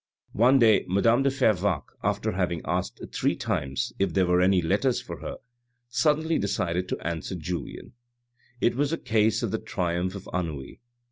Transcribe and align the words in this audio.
One 0.33 0.57
day, 0.57 0.83
madame 0.87 1.21
de 1.21 1.29
Fervaques, 1.29 1.93
after 2.01 2.31
having 2.31 2.63
asked 2.65 3.03
three 3.13 3.35
times 3.35 3.93
if 3.99 4.15
there 4.15 4.25
were 4.25 4.41
any 4.41 4.59
letters 4.59 4.99
for 4.99 5.19
her, 5.19 5.35
suddenly 5.89 6.39
decided 6.39 6.89
to 6.89 7.07
answer 7.07 7.35
Julien. 7.35 7.93
It 8.59 8.73
was 8.75 8.91
a 8.91 8.97
case 8.97 9.43
of 9.43 9.51
the 9.51 9.59
triumph 9.59 10.15
of 10.15 10.27
ennui. 10.33 10.79